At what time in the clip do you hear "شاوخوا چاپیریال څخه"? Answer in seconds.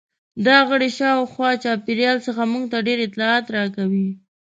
0.99-2.41